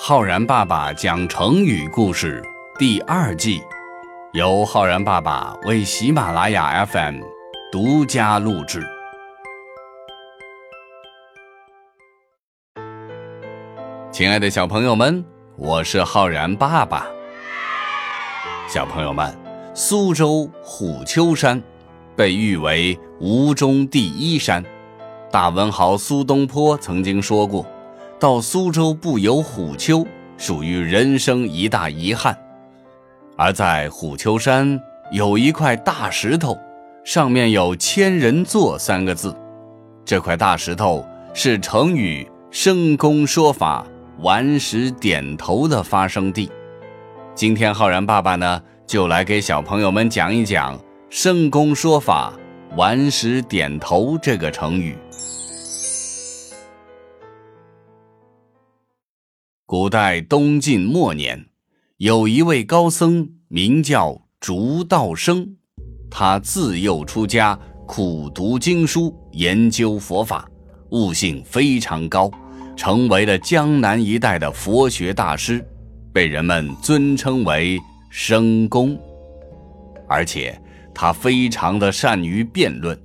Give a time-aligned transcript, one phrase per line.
[0.00, 2.40] 浩然爸爸讲成语故事
[2.78, 3.60] 第二季，
[4.32, 7.20] 由浩然爸爸为喜马拉雅 FM
[7.72, 8.80] 独家录制。
[14.12, 15.22] 亲爱的小朋友们，
[15.56, 17.04] 我是浩然爸爸。
[18.68, 19.36] 小朋友们，
[19.74, 21.60] 苏州虎丘山
[22.14, 24.64] 被誉为吴中第一山。
[25.32, 27.66] 大文豪苏东坡曾经说过
[28.18, 30.06] ：“到苏州不游虎丘，
[30.36, 32.36] 属于人生一大遗憾。”
[33.36, 34.80] 而在虎丘山
[35.12, 36.58] 有一块大石头，
[37.04, 39.34] 上面有“千人座”三个字。
[40.04, 43.86] 这块大石头是成语“生公说法，
[44.20, 46.50] 顽石点头”的发生地。
[47.34, 50.76] 今天浩然爸爸呢，就来给小朋友们讲一讲
[51.08, 52.32] “生公说法，
[52.74, 54.98] 顽石点头”这个成语。
[59.70, 61.44] 古代东晋末年，
[61.98, 65.46] 有一位高僧名叫竺道生，
[66.10, 70.48] 他自幼出家，苦读经书，研究佛法，
[70.92, 72.30] 悟性非常高，
[72.78, 75.62] 成为了江南一带的佛学大师，
[76.14, 78.98] 被人们尊称为生公。
[80.08, 80.58] 而且
[80.94, 82.98] 他非常的善于辩论，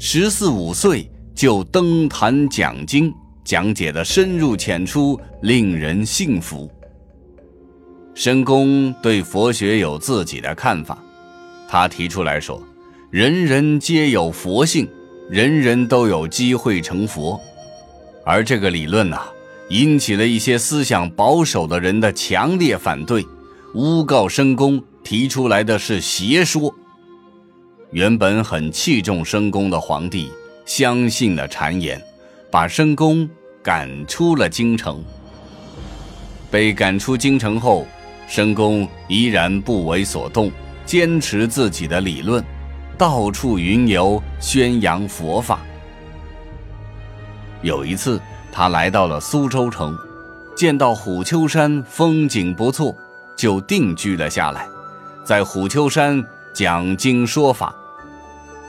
[0.00, 3.14] 十四五岁就登坛讲经。
[3.48, 6.70] 讲解的深入浅出，令人信服。
[8.14, 11.02] 申公对佛学有自己的看法，
[11.66, 12.62] 他提出来说
[13.10, 14.86] ：“人人皆有佛性，
[15.30, 17.40] 人人都有机会成佛。”
[18.22, 19.18] 而这个理论呢，
[19.70, 23.24] 引起了一些思想保守的人的强烈反对，
[23.72, 26.74] 诬告申公提出来的是邪说。
[27.92, 30.30] 原本很器重申公的皇帝，
[30.66, 31.98] 相信了谗言，
[32.50, 33.26] 把申公。
[33.68, 35.04] 赶出了京城。
[36.50, 37.86] 被赶出京城后，
[38.26, 40.50] 申公依然不为所动，
[40.86, 42.42] 坚持自己的理论，
[42.96, 45.60] 到处云游，宣扬佛法。
[47.60, 48.18] 有一次，
[48.50, 49.94] 他来到了苏州城，
[50.56, 52.96] 见到虎丘山风景不错，
[53.36, 54.66] 就定居了下来，
[55.26, 57.74] 在虎丘山讲经说法。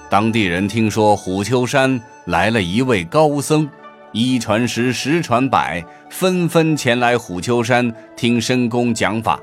[0.09, 3.65] 当地人听说虎丘山来了一位高僧。
[4.11, 9.39] 一传十，十传百，纷纷前来虎丘山听申公讲法。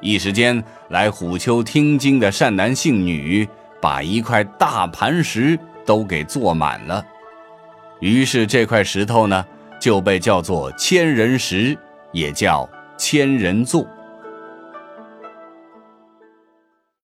[0.00, 3.48] 一时间，来虎丘听经的善男信女，
[3.80, 7.04] 把一块大磐石都给坐满了。
[8.00, 9.44] 于是，这块石头呢，
[9.80, 11.78] 就被叫做千人石，
[12.10, 12.68] 也叫
[12.98, 13.86] 千人座。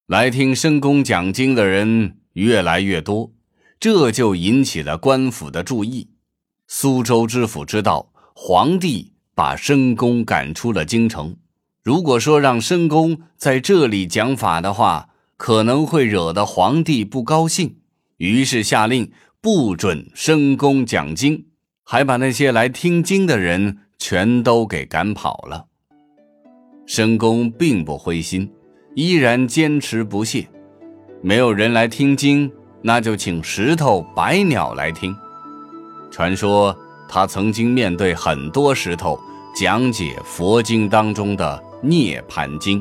[0.08, 3.30] 来听申公讲经的人越来越多，
[3.78, 6.08] 这就引起了官府的注意。
[6.70, 11.34] 苏州知府知道皇帝把申公赶出了京城，
[11.82, 15.08] 如果说让申公在这里讲法的话，
[15.38, 17.78] 可能会惹得皇帝不高兴，
[18.18, 21.46] 于是下令不准申公讲经，
[21.84, 25.68] 还把那些来听经的人全都给赶跑了。
[26.84, 28.52] 申公并不灰心，
[28.94, 30.46] 依然坚持不懈，
[31.22, 32.52] 没有人来听经，
[32.82, 35.16] 那就请石头、白鸟来听。
[36.10, 36.76] 传说
[37.08, 39.18] 他曾经面对很多石头
[39.54, 42.80] 讲解佛经当中的《涅盘经》。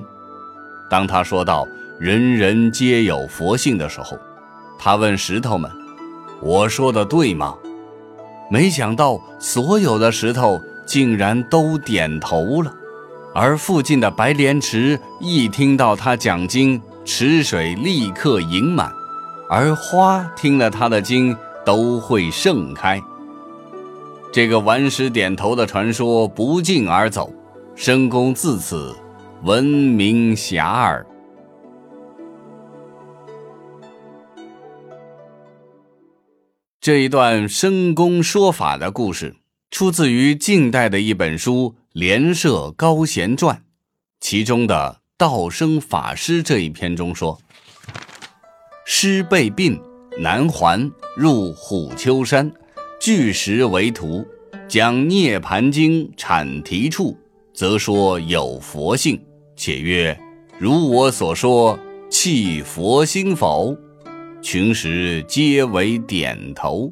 [0.89, 1.67] 当他说到
[1.99, 4.17] “人人皆有佛性”的时候，
[4.79, 5.69] 他问石头们
[6.41, 7.55] ：“我说的对吗？”
[8.49, 12.73] 没想到所有的石头竟然都点头了。
[13.35, 18.91] 而附近的白莲池一听到他讲经，池水立刻盈满，
[19.49, 23.03] 而花听了他的经都会盛开。
[24.37, 27.33] 这个顽石点头的传说不胫而走，
[27.75, 28.95] 申公自此
[29.41, 31.03] 闻名遐迩。
[36.79, 39.35] 这一段申公说法的故事，
[39.71, 43.55] 出自于晋代的一本书《连射高贤传》，
[44.19, 47.39] 其中的道生法师这一篇中说
[48.85, 49.81] ：“师被病
[50.19, 52.53] 难还，入虎丘山。”
[53.07, 54.27] 据实为图，
[54.67, 57.17] 讲《涅盘经》阐提处，
[57.53, 59.17] 则说有佛性，
[59.55, 60.19] 且曰
[60.59, 63.73] ：“如我所说，弃佛心否？”
[64.43, 66.91] 群时皆为点头。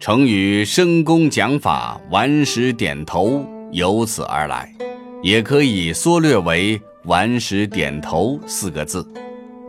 [0.00, 4.74] 成语“深公讲法，顽石点头”由此而来，
[5.22, 9.06] 也可以缩略为“顽石点头”四个字。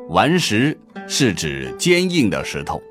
[0.10, 0.76] 顽石
[1.08, 2.82] 是指坚硬的石头。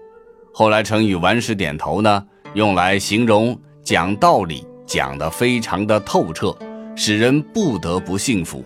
[0.53, 2.25] 后来成语“顽石点头”呢，
[2.55, 6.55] 用来形容讲道理、讲得非常的透彻，
[6.97, 8.65] 使人不得不信服。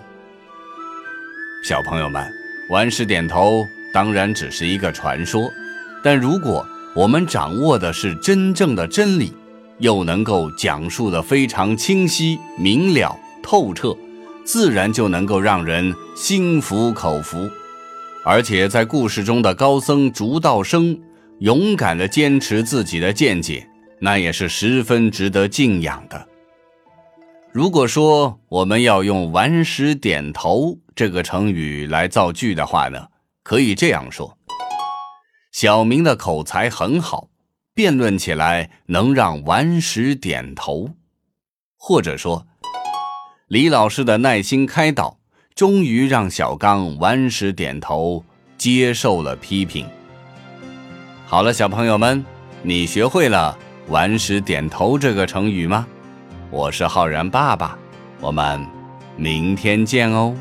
[1.68, 2.26] 小朋友们，
[2.70, 5.42] 顽石点头当然只是一个传说，
[6.02, 6.66] 但如果
[6.96, 9.32] 我们掌握的是真正的真理，
[9.78, 13.94] 又能够讲述的非常清晰明了透彻，
[14.44, 17.48] 自然就能够让人心服口服。
[18.24, 20.98] 而且在故事中的高僧竺道生
[21.40, 26.28] 勇敢地坚持自己的见解，那也是十分值得敬仰的。
[27.52, 33.08] 如果说我们要用“顽石点头”这个成语来造句的话呢，
[33.42, 34.38] 可以这样说。
[35.52, 37.28] 小明的口才很好，
[37.74, 40.90] 辩论起来能让顽石点头，
[41.76, 42.46] 或者说，
[43.48, 45.18] 李老师的耐心开导，
[45.54, 48.24] 终于让小刚顽石点头，
[48.56, 49.86] 接受了批评。
[51.34, 52.24] 好了，小朋友们，
[52.62, 53.58] 你学会了
[53.90, 55.84] “顽石点头”这个成语吗？
[56.48, 57.76] 我是浩然爸爸，
[58.20, 58.64] 我们
[59.16, 60.32] 明天见哦。